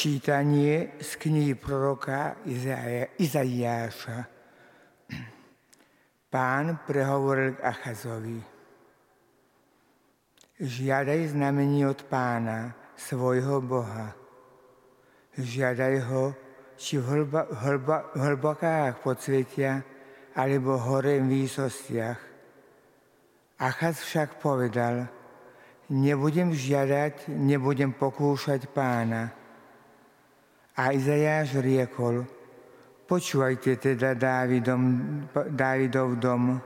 [0.00, 2.40] Čítanie z knihy proroka
[3.20, 4.24] Izaiáša.
[6.32, 8.40] Pán prehovoril k Achazovi.
[10.56, 14.16] Žiadaj znamení od pána, svojho Boha.
[15.36, 16.32] Žiadaj ho,
[16.80, 19.84] či v hlba, hlba, hlbokách podsvetia,
[20.32, 22.20] alebo hore v výsostiach.
[23.60, 25.12] Achaz však povedal,
[25.92, 29.36] nebudem žiadať, nebudem pokúšať pána,
[30.80, 32.24] a Izajáš riekol,
[33.04, 34.82] počúvajte teda Dávidom,
[35.52, 36.56] Dávidov dom.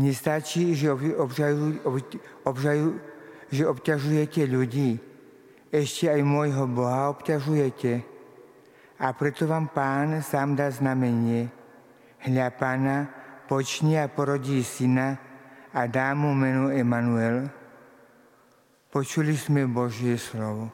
[0.00, 1.84] Nestačí, že, obžajú,
[2.48, 2.96] obžajú,
[3.52, 4.96] že obťažujete ľudí,
[5.68, 8.00] ešte aj môjho Boha obťažujete.
[8.96, 11.52] A preto vám pán sám dá znamenie.
[12.24, 12.96] Hľa pána
[13.44, 15.20] počne a porodí syna
[15.76, 17.52] a dá mu menu Emanuel.
[18.88, 20.72] Počuli sme Božie slovo.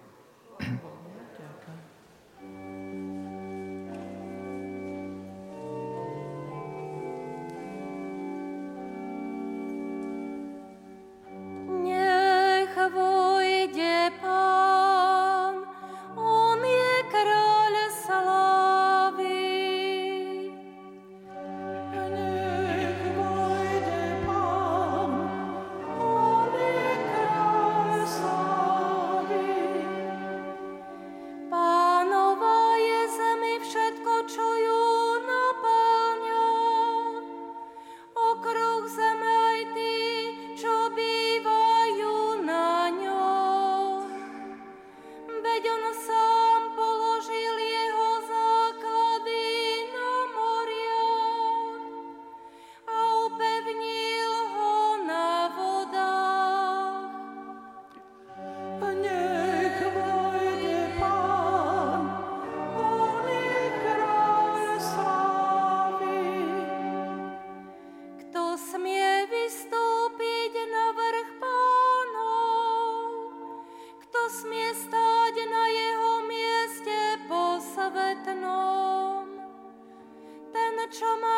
[80.87, 81.36] mucho más.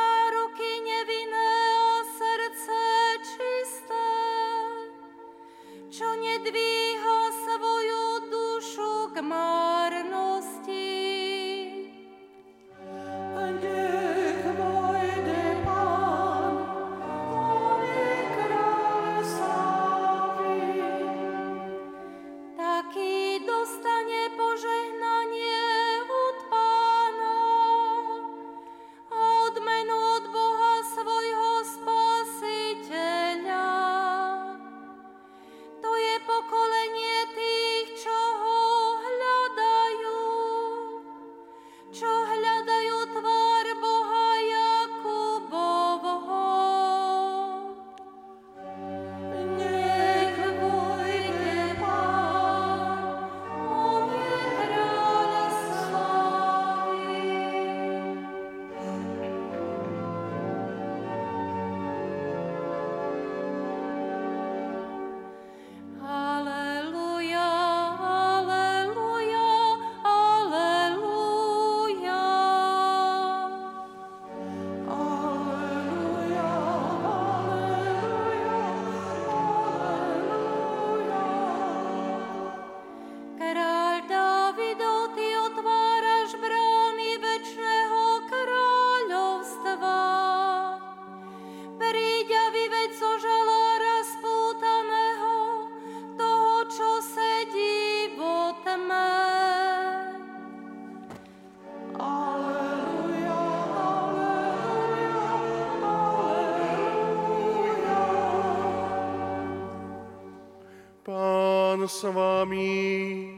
[111.88, 113.32] S vami.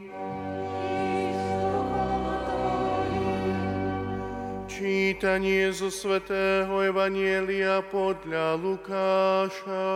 [4.67, 9.87] Čítanie zo svätého Evanielia podľa Lukáša.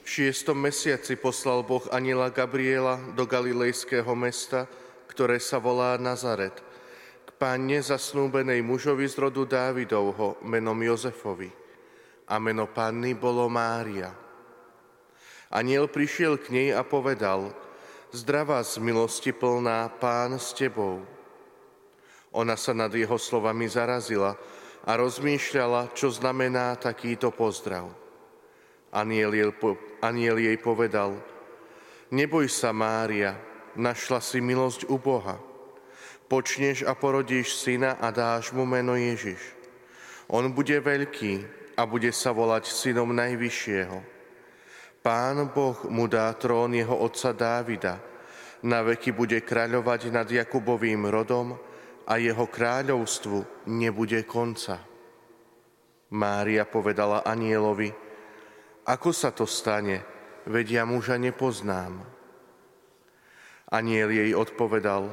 [0.00, 4.64] V šiestom mesiaci poslal Boh aniela Gabriela do galilejského mesta,
[5.12, 6.56] ktoré sa volá Nazaret,
[7.38, 11.46] Panne zasnúbenej mužovi z rodu Dávidovho menom Jozefovi
[12.26, 14.10] a meno panny bolo Mária.
[15.54, 17.54] Aniel prišiel k nej a povedal,
[18.10, 21.06] zdravá z milosti plná, pán s tebou.
[22.34, 24.36] Ona sa nad jeho slovami zarazila
[24.84, 27.88] a rozmýšľala, čo znamená takýto pozdrav.
[28.90, 29.48] Aniel jej,
[30.02, 31.14] aniel jej povedal,
[32.10, 33.38] neboj sa, Mária,
[33.78, 35.47] našla si milosť u Boha.
[36.28, 39.40] Počneš a porodíš syna a dáš mu meno Ježiš.
[40.28, 43.98] On bude veľký a bude sa volať synom Najvyššieho.
[45.00, 47.96] Pán Boh mu dá trón jeho otca Dávida.
[48.60, 51.56] Na veky bude kráľovať nad Jakubovým rodom
[52.04, 54.84] a jeho kráľovstvu nebude konca.
[56.12, 57.88] Mária povedala anielovi,
[58.88, 60.00] ako sa to stane,
[60.48, 62.00] veď ja muža nepoznám.
[63.68, 65.12] Aniel jej odpovedal,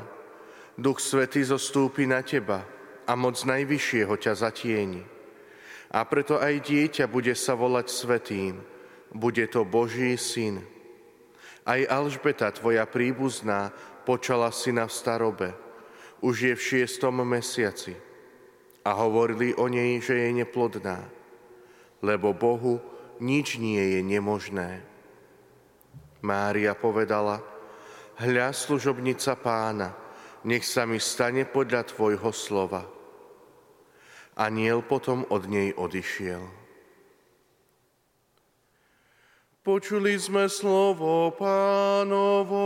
[0.75, 2.67] Duch Svetý zostúpi na teba
[3.07, 5.03] a moc Najvyššieho ťa zatieni.
[5.95, 8.59] A preto aj dieťa bude sa volať Svetým,
[9.15, 10.59] bude to Boží syn.
[11.63, 13.71] Aj Alžbeta, tvoja príbuzná,
[14.03, 15.49] počala syna v starobe–
[16.25, 17.93] už je v šiestom mesiaci
[18.81, 21.05] a hovorili o nej, že je neplodná,
[22.01, 22.81] lebo Bohu
[23.21, 24.81] nič nie je nemožné.
[26.25, 27.45] Mária povedala,
[28.17, 29.93] hľa služobnica pána,
[30.45, 32.85] nech sa mi stane podľa tvojho slova.
[34.37, 36.43] Aniel potom od nej odišiel.
[39.65, 42.65] Počuli sme slovo pánovo.